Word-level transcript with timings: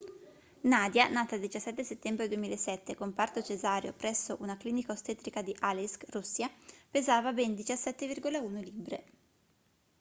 nadia 0.61 1.09
nata 1.09 1.35
il 1.35 1.41
17 1.41 1.83
settembre 1.83 2.27
2007 2.27 2.95
con 2.95 3.13
parto 3.13 3.43
cesareo 3.43 3.93
presso 3.93 4.35
una 4.39 4.57
clinica 4.57 4.93
ostetrica 4.93 5.43
di 5.43 5.55
aleisk 5.59 6.05
russia 6.09 6.49
pesava 6.89 7.31
ben 7.33 7.51
17,1 7.53 8.53
libbre 8.63 9.03